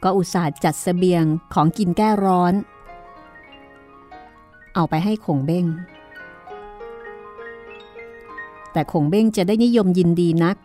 [0.03, 2.53] ก็อุตส่าห์จัดสเสบียงของกินแก้ร้อน
[4.75, 5.67] เอาไปให้ขงเบ้ง
[8.73, 10.55] แต่คงเบ้งจะได้นิยมยินดีนัก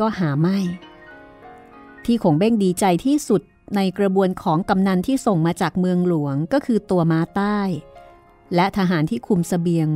[0.00, 0.58] ก็หาไม่
[2.04, 3.42] ที่คงเบ้งดีใจที่สุด
[3.76, 7.58] ในกระบวนของกำนันที่ส่งมาจากเมืองหลวงก็คือตัวม้าใต้
[8.54, 9.88] และทหารที่คุมสเสบียง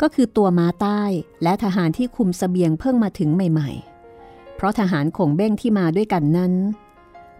[0.00, 1.02] ก็คือตัวม้าใต้
[1.42, 3.70] และทหารที่คุมสเสบียงเพิ่งมาถึงใหม่
[4.14, 6.52] ๆ เพราะทหารคงเบ้งที่มาด้วยกันนั้น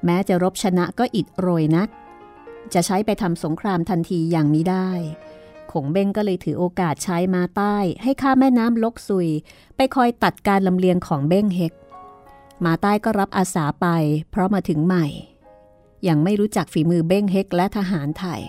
[0.05, 1.89] แม้จะรบชนะก็อิดโรยนัก
[2.75, 4.91] จะใช้ไปทำสงครามทันทีอย่างนี้ได้
[5.73, 9.29] ขงเบ้งก็เลยถือโอกาสใช้มาใต้ ให้ข้าแม่น้ำลกซุย
[9.77, 11.73] ไปคอยตัดการลำเลียงของเบ้งเฮก
[12.65, 13.87] มาใต้ก็รับอาสาไป
[14.31, 15.07] เพราะมาถึงใหม่
[16.09, 18.41] ยังไม่รู้จักฝีมือเบ้งเฮกและทหารไทย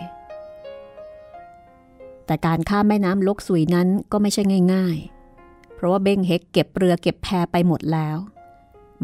[2.25, 4.97] แต่การข้ามแม่น้ำลกซุยนั้นก็ไม่ใช่ง่าย
[5.38, 8.17] ๆ เพราะว่าเบ้งเฮกเก็บเรือเก็บแพไปหมดแล้ว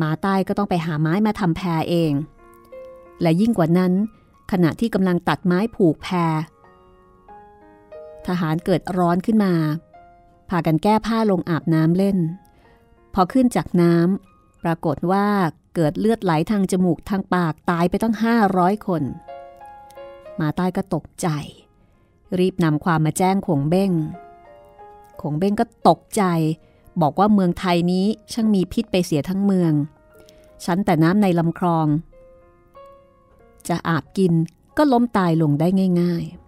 [0.02, 2.14] มาใต้ก็ต้องไปหาไม้มาทำแพเอง
[3.22, 3.94] และยิ่งกว่านั้น
[4.52, 6.08] ขณะที่กำลังตัดไม้ผูกแพ
[8.28, 9.54] ทหารเกิดร้อนขึ้นมา
[10.50, 12.18] พากันแก้ผ้าลงอาบน้ำเล่น
[13.14, 15.28] พอขึ้นจากน้ำปรากฏว่า
[15.76, 19.04] เกิดเลือดไหลทางจมูกทางปากตายไปตั้งห้าร้อยคน
[20.40, 21.28] มาใต้ก็ตกใจ
[22.40, 23.92] รีบนำความมาแจ้งขงเบ้ง
[25.22, 26.24] ขงเบ้งก็ตกใจ
[27.02, 29.74] บอกว่าเมืองไทยนี้ช่างมีพิษไปเสียทั้งเมือง
[30.66, 31.88] ฉันแต่น้ำในลำคลอง
[33.70, 34.34] จะอาบกิน
[34.78, 35.68] ก็ล้มตายลงได้
[36.02, 36.47] ง่าย ๆ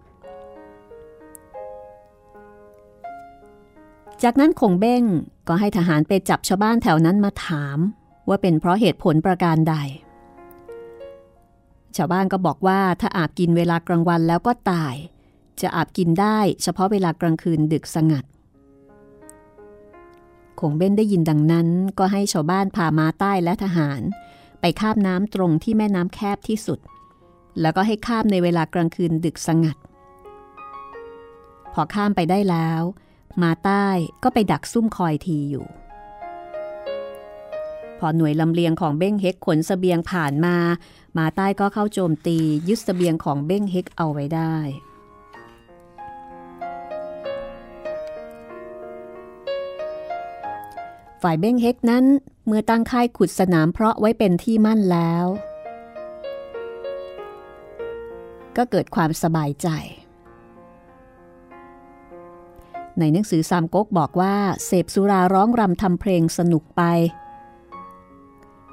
[4.24, 5.04] จากนั้นคงเบ้ง
[5.48, 7.78] ก็ให้ทหารไปจับชาวบ้านแถวนั้นมาถาม
[8.28, 9.74] ว่าเป็นเพราะเหตุผลประการใด
[11.96, 14.94] ชาวบ้านก็บอกว่าถ้าอาบกินเวลากลางวันแล้วก็ตาย
[15.60, 18.24] จะอาบกินได้เฉพาะเวลากลางคืนดึกสงัด
[20.60, 24.00] คงเบ้นได้ยินดังนั้นก็ให้ชาวบ้านพามาใต้และทหาร
[24.60, 26.78] ไปข้ามน้ำตรงที่แม่น้ำแคบที่สุด
[27.60, 29.76] แล้วก็ให้ข้ามในเวลากลางคืนดึกสงัด
[31.74, 32.82] พอข้ามไปได้แล้ว
[33.42, 33.86] มาใต้
[34.22, 35.66] ก็ไปดักซุ่มคอยทีอยู่
[37.98, 40.56] พอหน่วยลำเลียงของเบ้งเฮกขนสเสบียงผ่านมา
[41.18, 42.38] มาใต้ก็เข้าโจมตี
[42.68, 44.56] ยึดสเสบียงของเบ้งเฮกเอาไว้ได้
[51.22, 52.04] ฝ่ายเบ้งเฮกนั้น
[52.46, 55.26] เมื่อตั้งค่ายขุดสนามเพราะไว้เป็นที่มั่นแล้ว
[58.56, 59.68] ก็เกิดความสบายใจ
[63.00, 64.34] ในหนังสือซามก๊กบอกว่า
[64.66, 66.82] เสพสุราร้องรำทำเพลงสนุกไป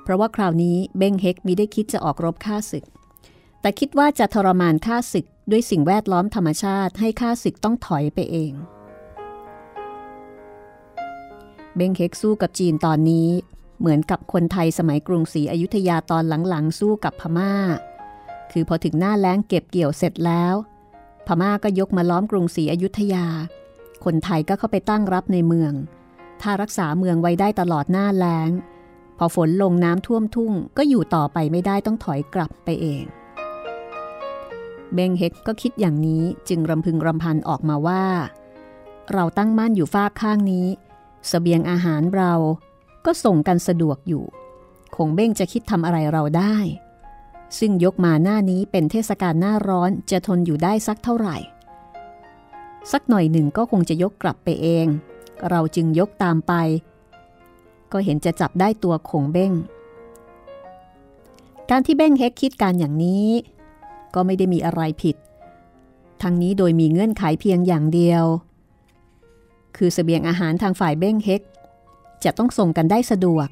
[0.04, 2.86] เพราะว่าคราวนี้เบงเฮกมิได้คิดจะออกรบฆ่าศึก
[3.62, 8.54] แต่คิดว่าจะทรมานฆ่าศึกด้วยสิ่งแวดล้อมธรรมชาติให้ฆ่าศึกต้องถอยไปเอง
[11.76, 13.30] เบงเฮกสู้กับจีนตอนนี้
[13.80, 17.54] เหมือนกับคนไทยสมัยกรุงศรีอยุธยาตอนหลังๆ สู้กับพมา่า
[18.52, 20.54] คือพอถึงหน้าแล้งเก็บเกี่ยวเสร็จแล้ว
[21.28, 23.26] พม่าก็ยกมาล้อมกรุงศรีอยุธยา
[24.06, 25.74] คนไทยก็เข้าไปตั้งรับในเมือง
[26.42, 28.50] ถ้ารักษาเมืองไว้ได้ตลอดหน้าแล้ง
[29.18, 33.04] พอฝนลงน้ำท่วมทุ่ง ก็อยู่ต่อไปไม่ได้ต้องถอยกลับไปเอง
[34.94, 38.06] เบงเฮกก็คิดอย่างนี้จึงรำพึงรำพันออกมาว่า
[39.14, 40.68] เราตั้งมั่นอยู่ฝากข้างนี้
[41.30, 42.34] สเสบียงอาหารเรา
[43.06, 44.24] ก็ส่งกันสะดวกอยู่
[44.96, 46.56] คงเบ้งจะคิดทำอะไรเราได้
[47.60, 51.38] ซึ่งยกมาหน้านี้เป็นเทศกาลหน้าร้อนจะทนอยู่ได้สักเท่าไหร่
[52.92, 54.86] สักหน่อยหนึ่งก็คงจะยกกลับไปเอง
[55.50, 56.54] เราจึงยกตามไป
[57.92, 59.54] ก็เห็นจะจับได้ตัวคงเบ้ง
[61.70, 63.28] การที่เบ้งเฮกคิดการอย่างนี้
[64.14, 65.16] ก็ไม่ได้มีอะไรผิด
[66.22, 68.24] ทั้งนี้โดยมีเงื่อนไขเพียงอย่างเดียว
[69.78, 71.42] คือสเสบียงอาหารทางฝ่ายเบ้งเฮก
[72.24, 73.48] จะต้องส่งกันได้สะดวก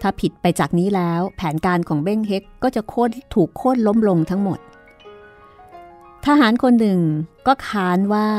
[0.00, 4.58] ถ้าผิดไปจากนี้แล้วแผนการของเบ้งเฮกก็จะโค่นถูกโค่นล้มลงทั้งหมด
[6.26, 7.00] ทหารคนหนึ่ง
[7.46, 8.30] ก็ค้านว่า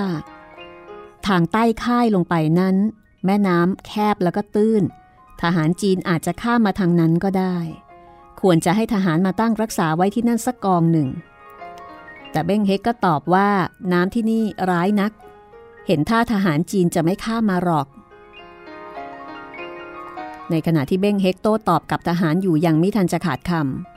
[1.28, 2.76] ทางใต้ค่ายลงไปนั้น
[3.26, 4.84] แม่น้ำแคบแล้วก็ตื้น
[5.42, 7.58] ทหารจีนอาจจะข้ามมาทางนั้นก็ได้
[8.42, 11.10] ควรจะให้ทหารมาตั้งรักษาไว้ที่นั่นสักกองหนึ่ง
[12.32, 13.50] แต่เบ้งเฮกก็ตอบว่า
[13.94, 15.12] น้ำที่นี่ร้ายนัก
[15.88, 17.88] เห็นท่าทหารจีนจะไม่ข้ามมาหรอก
[20.50, 23.52] ในขณะที่เบ้งเฮกโต้ตอบกับทหารอยู่ยังไม่ทันจะขาดค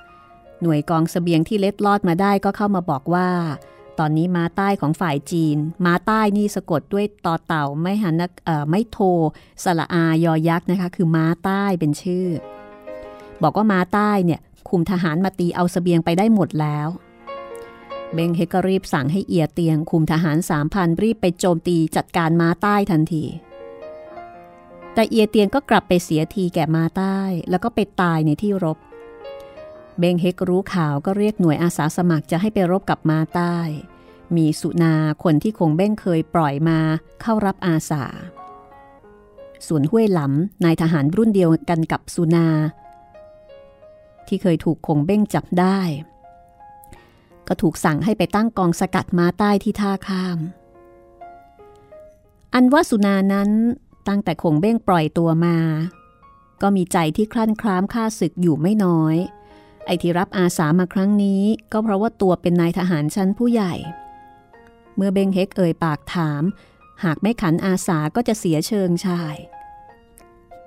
[0.08, 3.28] ำหน่วยกองสเสบียงที่เล็ดลอดมาได้ก็เข้ามาบอกว่า
[3.98, 8.14] ตอนนี้ม้าใต้ของฝ่ายจีน ม้าใต้นี่สะกดด้วยต่อเต่าไม่หัน
[8.70, 8.98] ไม่โท
[9.64, 12.26] สละอายอยักษ์นะคะ คือม้าใต้เป็นชื่อ
[13.42, 16.88] บอกว่าม้าใต้เนี่ยคุมทหารมาตีเอาสเสบียงไปได้หมดแล้ว
[18.12, 23.24] เบงเฮก็รีบสั่งให้เอียเตียง คุมทหารสามพันรีบไปโจมตีจัดการม้าใต้ทันที
[24.94, 27.18] แต่เอียเตียนก็กลับไปเสียทีแก่มาใต้
[27.50, 28.78] แล้วก็ไปตายในที่รบ
[29.98, 33.56] เบงเฮกรู้ข่าวก็เรียกหน่วยอาสาสมัครจะให้ไปรบกับมาใต้
[34.36, 36.78] มีสุนาคนที่คงเบ้งเคยปล่อยมา
[37.20, 38.04] เข้ารับอาสา
[39.66, 42.48] ส่วนห้วยหลำนายทหารรุ่นเดียวกันกับสุนา
[44.26, 45.80] ที่เคยถูกคงเบ้งจับได้
[47.48, 50.38] ก็ถูกสั่งให้ไปตั้งกองสกัดมาใต้ที่ท่าข้าม
[52.54, 53.50] อันว่าสุนานั้น
[54.08, 55.58] ตั้งแต่คงเบ้งปล่อยตัวมา
[56.62, 59.16] ก็มีใจที่คลั่นคล้ามฆ่าศึกอยู่ไม่น้อย
[59.86, 61.42] ไอที่รับอาสามาครั้งนี้
[61.72, 63.74] ก็เพราะว่าตัวเป็นนายทหารชั้นผู้ใหญ่
[64.96, 66.42] เมื่อเบงเฮกเอ่ยปากถาม
[67.04, 69.36] หากไม่ขันอาสาก็จะเสียเชิงชาย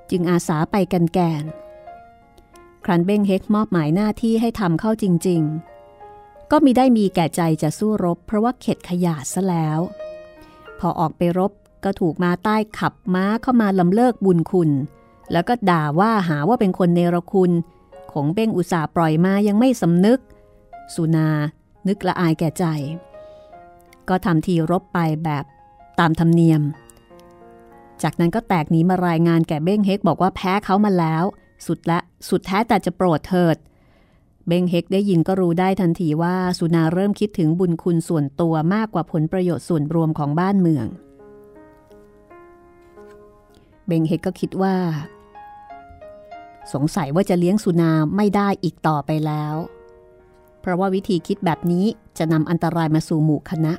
[0.09, 1.45] จึงอาสาไปกันแกน
[2.85, 5.41] ครันเบงเฮกมอบหมายหน้าที่ให้ทำเข้าจริง
[5.97, 9.79] ๆ ก็มีได้มีแก่ใจจะสู้รบ เพราะว่าเข็ดขยาดซะแล้ว
[10.79, 11.51] พอออกไปรบ
[11.83, 14.69] ก็ถูกมาใต้ขับม้าเข้ามาลำเลิกบุญคุณ
[15.31, 17.51] แล้วก็ด่าว่าหาว่าเป็นคนเนรคุณ
[18.13, 20.19] ของเบ้งอุตสาปล่อยมายังไม่สำนึก
[20.95, 21.29] สุนา
[21.87, 22.65] นึกละอายแก่ใจ
[24.09, 25.45] ก็ทำทีรบไปแบบ
[25.99, 26.61] ตามธรรมเนียม
[28.03, 31.23] จากนั้นก็แตกหนีมารายงานแก่เบ้งเฮกบอกว่าแพ้เขามาแล้ว
[31.65, 33.57] สุดละสุดแท้แต่จะโปรดเถิด
[34.47, 40.85] เบงเฮกได้ยินก็รู้ได้ทันทีว่าสุนาเริ่มคิดถึงบุญคุณส่วนตัวมากกว่าผลประโยชน์ส่วนรวมของบ้านเมือง
[43.87, 44.75] เบงเฮกก็คิดว่า
[46.73, 49.55] สงสัยว่าจะเลี้ยงสุนาไม่ได้อีกต่อไปแล้ว
[50.61, 51.85] เพราะว่าวิธีคิดแบบนี้
[52.17, 53.73] จะนำอันตรายมาสู่หมู่คณะ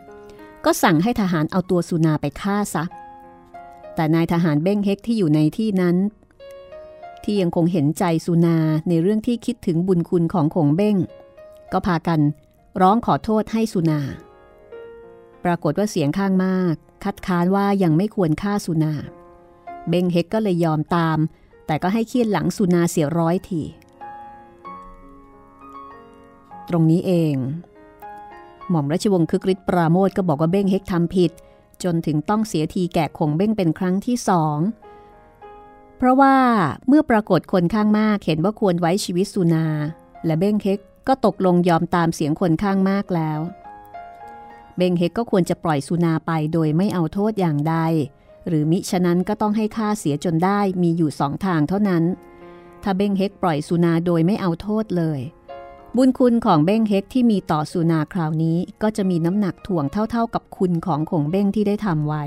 [0.64, 2.84] ก็สั่งให้ทหารเอาตัวสุนาไปฆ่าซะ
[3.94, 5.96] แต่นายทหารเบ้งเฮกที่อยู่ในที่นั้น
[7.24, 8.56] ที่ยังคงเห็นใจสุนา
[8.88, 10.96] ในเรื่องที่คิดถึงบุญคุณของขงเบ้ง
[11.72, 12.20] ก็พากัน
[12.80, 14.00] ร้องขอโทษให้สุนา
[15.44, 16.74] ปรากฏว่าเสียงข้างมาก
[17.04, 18.92] คัดค้านว่ายังไม่ควรฆ่าสุนา
[19.88, 21.18] เบงเฮกก็เลยยอมตาม
[21.68, 23.62] แต่ก็ให้เคียนหลังสุนาเสียร้อยที
[26.68, 27.34] ตรงนี้เอง
[28.70, 31.32] หม่อมราชวงศ์คึกฤทธิ์ปราโมทก็บอกว่าเบ้งเฮกทำผิด
[31.82, 34.58] จนถึงต้องเสียทีแก่คงเบ้งเป็นครั้งที่สอง
[35.96, 36.36] เพราะว่า
[36.88, 39.66] เมื่อปรากฏคนข้างมากเห็นว่าควรไว้ชีวิตสุนา
[40.26, 43.40] และเบ้งเฮกก็ตกลงยอมตามเสียงคนข้างมากแล้ว
[44.76, 47.76] เบ้งเฮกก็ควรจะปล่อยสุนาไปโดยไม่เอาโทษอย่างใด
[48.48, 52.04] หรือมิฉะนั้นก็ต้องให้ค่าเสียจนได้มีอยู่สองทางเท่านั้น
[52.82, 55.20] ถ้าเบ้งเฮกปล่อยสุนาโดยไม่เอาโทษเลย
[55.96, 62.24] บุญคุณของเบ้งเฮกที่มีต่อสุนาคราวนี้ก็จะมีน้ำหนักถ่วงเท่าๆกับคุณของขงเบ้งที่ได้ทำไว้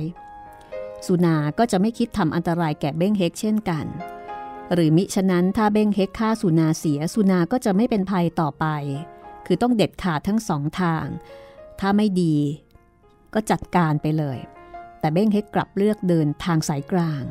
[1.06, 3.86] สุนาก็จะไม่คิดทำอันตรายแก่เบ้งเฮกเช่นกัน
[4.74, 8.66] หรือมิฉะนั้นถ้าเบ้งเฮกฆ่าสุนาเสียสุนาก็จะไม่เป็นภัยต่อไป
[9.46, 11.06] คือต้องเด็ดขาดทั้งสองทาง
[11.80, 12.36] ถ้าไม่ดี
[13.34, 14.38] ก็จัดการไปเลย
[15.02, 17.24] แต่เบ้งเฮกกลับเลือกเดินทางสายกลาง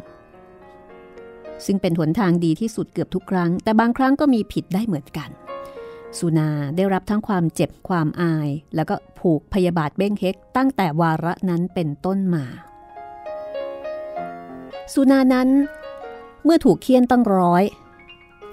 [1.67, 5.31] ซึ่งเป็นหนทางดีที่สุดเกือบทุกครั้ง แต่บางครั้งก็มีผิดได้เหมือนกัน
[6.19, 12.45] สุนาได้รับทั้งความเจ็บความอาย แล้วก็ผูกพยาบาทเบ้งเฮกตั้งแต่วาระนั้นเป็นต้นมา
[14.93, 15.49] สุนานั้น
[16.45, 17.65] เมื่อถูกเคี่ยนตั้งร้อย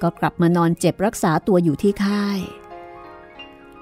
[0.01, 2.39] ก็กลับมานอนเจ็บรักษาตัวอยู่ที่ค่าย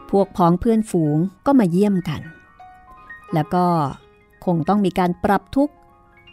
[0.10, 2.21] พวกพ้องเพื่อนฝูงก็มาเยี่ยมกัน
[3.34, 3.65] แล้วก็
[4.46, 5.74] คงต้องมีการปรับทุกข์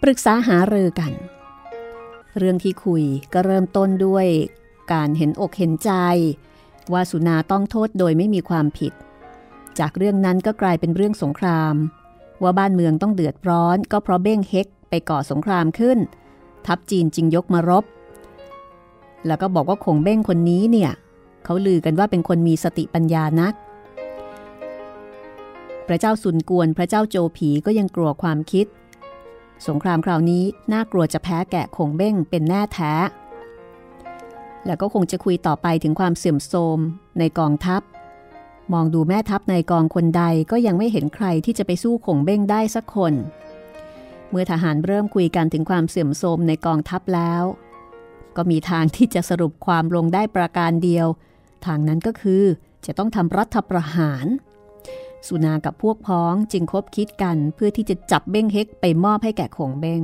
[0.02, 1.12] ปรึกษาหารือกัน
[2.38, 4.26] เรื่องที่คุยก็เริ่มต้นด้วย
[4.92, 5.92] การเห็นอกเห็นใจ
[6.92, 8.92] ว่าสุนาต้องโทษโดยไม่มีความผิด
[9.78, 11.74] จากเรื่องนั้นก็กลายเป็นเรื่องสงคราม
[12.42, 15.98] ว่าบ้านเมืองต้องเดือดร้อนก็เพราะเบ้งเฮกไปก่อสงครามขึ้น
[16.66, 17.84] ทัพจีนจึงยกมารบ
[19.26, 20.90] แล้วก็บอกว่าคงเบ้งคนนี้เนี่ย
[21.44, 23.54] เขาลือกันว่าเป็นคนมีสติปัญญานัก
[25.88, 28.66] พระเจ้าสุนกวนพระเจ้าโจผีก็ยังกลัวความคิด
[29.66, 32.92] สงครามคราวนี้น่ากลัวจะแพ้แกะคงเบ้งเป็นแน่แท้
[34.66, 36.78] แล้วก็คงจะคุยต่อไปถึงความเสื่อมโทรม
[37.18, 37.82] ในกองทัพ
[38.72, 43.12] มองดูแม่ทัพในกองคนใดก็ยังไม่เห็นใครที่จะไปสู้คงเบ้งได้สักคน
[44.30, 47.42] เมื่อทหารเริ่มคุยกันถึงความเสื่อมโทรมในกองทัพแล้ว
[48.36, 51.06] ก็มีทางที่จะสรุปความลงได้ประการเดียว
[51.66, 52.42] ทางนั้นก็คือ
[52.86, 54.26] จะต้องทำรัฐประหาร
[55.28, 60.02] สุนากับพวกพ้องจึงคบคิดกันเพื่อที่จะจับเบ้งเฮกไปมอบให้แก่ขงเบ้ง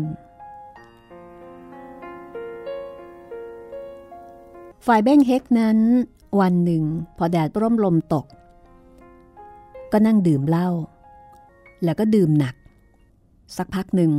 [4.87, 5.79] ฝ่ายเบ้งเฮกนั้น
[6.41, 6.85] วันหนึ่ง
[7.17, 8.27] พอแดดร่มลมตก
[9.93, 10.69] ก็นั่งดื่มเหล้า
[11.85, 12.55] แล้วก็ดื่มหนัก
[13.57, 14.13] สักพักหนึ่ง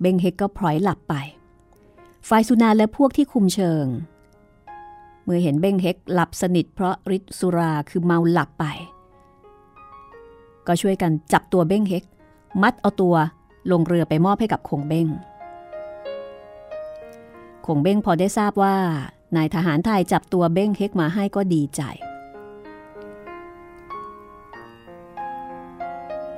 [0.00, 1.14] เบ้งเฮกก็พลอยหลับไป
[2.28, 3.86] ฝ่ายสุนาและพวกที่คุมเชิง
[5.24, 8.66] เมื่อเห็นเบ้งเฮกหลับสนิทเพราะฤทธิ์สุราคือเมาหลับไป
[10.66, 12.04] ก็ช่วยกันจับตัวเบ้งเฮก
[12.62, 13.14] มัดเอาตัว
[13.70, 15.08] ลงเรือไปมอบให้กับคงเบ้ง
[17.66, 18.76] คงเบ้งพอได้ทราบว่า
[19.36, 21.82] นายทหารไทยจับตัวเบ้งเฮกมาให้ก็ดีใจ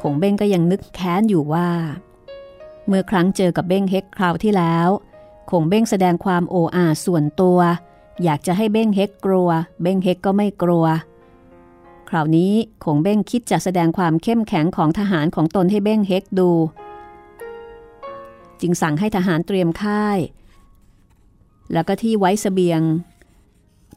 [0.01, 1.69] คงเบ้งก็ยังนึกแค้นอยู่ว่า
[2.87, 4.89] เมื่อครั้งเจอกับเบ้งเฮกคราวที่แล้ว
[5.51, 7.59] คงเบ้งแสดงความโอ้อาส่วนตัว
[8.25, 9.49] อยากจะให้เบ้งเฮกกลัว
[9.83, 10.85] เบ้งเฮกก็ไม่กลัว
[12.11, 12.53] คราวนี้
[12.85, 16.51] คงเบ้งคิดจะแสดงความเข้มแข็งของทหารของตนให้เบ้งเฮกดู
[18.61, 20.19] จึงสั่งให้ทหารเตรียมค่าย
[21.73, 22.81] แล้วก็ที่ไว้สเสบียง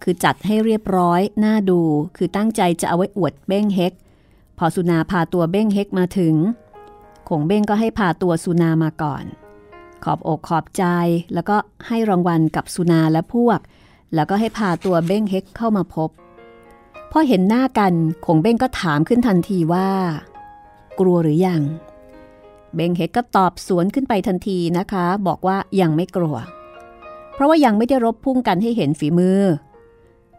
[0.03, 1.81] คือจัดให้เรียบร้อยน่าดู
[2.17, 3.93] คือตั้งใจจะเอาไว้อวดเบ้งเฮก
[4.57, 6.35] พอสุนาพาตัวเบ้งเฮกมาถึง
[7.29, 9.23] คงเบ้งก็ให้พาตัวสุนามาก่อน
[10.03, 10.83] ขอบอกขอบใจ
[11.33, 13.59] แล้วก็ให้รางวัลกับสุนาและพวก
[14.15, 16.09] แล้วก็ให้พาตัวเบ้งเฮกเข้ามาพบ
[17.11, 17.93] พอเห็นหน้ากัน
[18.25, 19.89] คงเบ้งก็ถามขึ้นทันทีว่า
[20.99, 21.61] กลัวหรือยัง
[22.75, 26.35] เบงเฮกก็ตอบสวนขึ้นไปทันทีนะคะ บอกว่ายังไม่กลัว
[27.33, 29.41] เพราะว่ายังไม่ได้รบพุ่งกันให้เห็นฝีมือ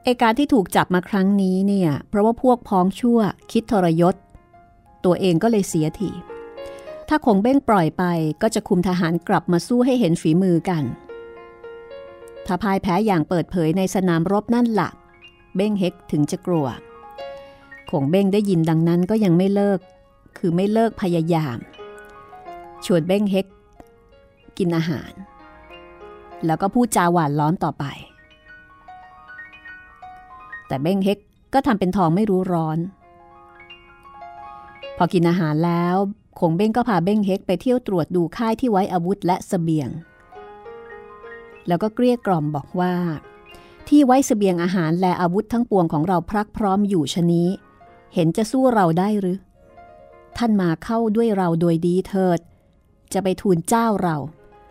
[0.04, 3.18] ไอการที่ถูกจับมาครั้งนี้เนี่ย เพราะว่าพวกพ้องชั่ว
[3.52, 4.14] คิดทรยศ
[5.04, 6.10] ตัวเองก็เลยเสียที
[7.08, 8.04] ถ้าคงเบ้งปล่อยไป
[8.42, 10.84] ก็จะคุมทหารกลับมาสู้ให้เห็นฝีมือกัน
[12.46, 14.90] ถ้าพ่ายแพ้อย่างเปิดเผยในสนามรบนั่นละ่ะ
[15.56, 16.66] เบ้งเฮกถึงจะกลัว
[17.90, 19.80] คงเบ้งได้ยินดังนั้นก็ยังไม่เลิก
[20.38, 21.58] คือไม่เลิกพยายาม
[22.84, 23.46] ชวนเบ้งเฮก
[24.58, 25.12] กินอาหาร
[26.46, 27.84] แล้วก็พูดจาหวานล้อมต่อไป
[30.66, 31.18] แต่เบ้งเฮก
[31.54, 32.78] ก็ทำเป็นทองไม่รู้ร้อน
[34.96, 35.96] พอกินอาหารแล้ว
[36.40, 39.90] คงเบ้งก็พาเบ้งเฮกไปเที่ยวตรวจดูค่ายที่ไว้อาวุธและสเสบียง
[41.68, 42.94] แล้วก็เกลี้ยกล่อมบอกว่า
[43.90, 47.48] ที่ไว้สเสบียงอาหารและอาวุธทั้งปวงของเราพรักพร้อมอยู่ชนี้
[48.14, 49.38] เห็นจะสู้เราได้หรือ
[50.36, 52.40] ท่านมาเข้าด้วยเราโดยดีเถิด
[53.12, 54.16] จะไปทูลเจ้าเรา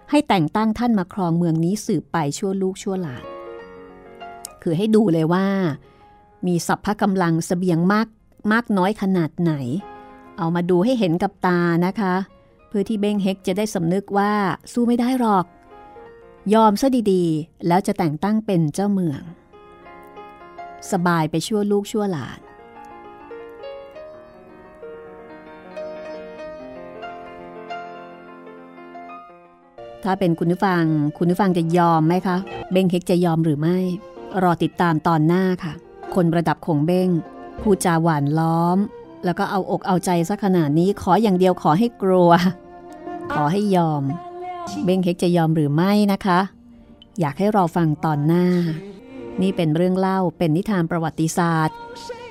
[0.09, 3.23] ให้แต่งตั้งท่านมาครองเมืองนี้สืบไปชั่วลูกชั่วหลาน
[4.61, 5.45] คือให้ดูเลยว่า
[6.47, 8.07] มีสัพพะกำลังสเสบียงมาก
[8.51, 9.53] มากน้อยขนาดไหน
[10.37, 12.15] เอามาดูให้เห็นกับตานะคะ
[12.67, 14.31] เพื่อที่เบงเฮกจะได้สำนึกว่า
[14.71, 15.45] สู้ไม่ได้หรอก
[16.53, 19.21] ยอมซะดีๆ แล้วจะแต่งตั้งเป็นเจ้าเมือง
[20.91, 22.39] สบายไปชั่วลูกชั่วหลาน
[30.03, 30.83] ถ้าเป็นคุณผู้ฟัง
[31.17, 32.37] คุณผู้ฟังจะยอมไหมคะ
[32.71, 33.77] เบ้งเฮกจะยอมหรือไม่
[34.43, 35.73] รอติดตามตอนหน้าค่ะ
[36.15, 37.09] คนระดับคงเบ้ง
[37.61, 38.77] พูดจาหวานล้อม
[39.25, 42.31] แล้วก็เอาอกเอาใจซะขนาดนี้ ขออย่างเดียวขอให้กลัว
[43.33, 44.03] ขอให้ยอม
[44.83, 46.39] เบ้งเฮกจะยอมหรือไม่นะคะ
[47.19, 48.45] อยากให้รอฟังตอนหน้า
[49.41, 51.77] นี่เป็นเรื่องเล่าเป็นนิทานประวัติศาสตร์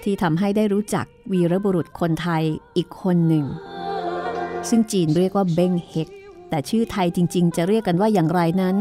[0.03, 2.43] ที่ทำให้ได้รู้จักวีรบุรุษคนไทย
[2.77, 3.45] อีกคนหนึ่ง
[4.69, 6.09] ซึ่งจีนเรียกว่าเบ้งเฮก
[6.51, 8.77] แต่ชื่อไทยจริง ๆ จะเรียกกันว่าอย่างไรนั้น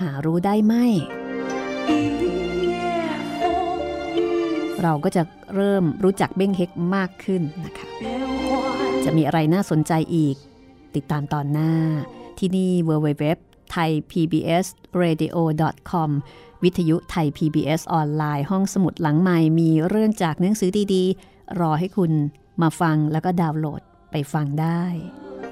[0.00, 0.74] หารู้ได้ไหม
[4.82, 5.22] เราก็จะ
[5.54, 7.86] เริ่มรู้จักเบ้งเฮกมากขึ้นนะคะ
[9.04, 10.36] จะมีอะไรน่าสนใจอีก
[10.94, 11.72] ติดตามตอนหน้า
[12.38, 13.24] ที่นี่ www
[13.74, 14.66] thai pbs
[15.00, 15.36] radio
[15.90, 16.10] com
[16.62, 22.12] วิทยุไทย PBS ออนไลน์ห้องสมุดหลังใหม่มีเรื่องจากหนังสือดีๆ รอให้คุณ
[22.62, 24.82] มาฟังแล้วก็ดาวน์โหลดไปฟังได้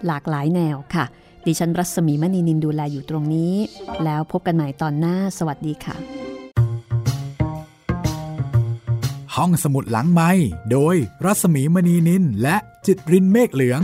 [0.07, 1.05] หลากหลายแนวค่ะ
[1.47, 3.55] ดิฉันรัศมีมณีนินดูแลอยู่ตรงนี้
[4.05, 5.97] แล้วพบกันใหม่ตอนหน้าสวัสดีค่ะ
[9.37, 10.31] ห้องสมุดหลังไม้
[10.73, 12.57] โดยรัศมีมณีนินและ
[12.87, 13.83] จิตรินเมฆเหลือง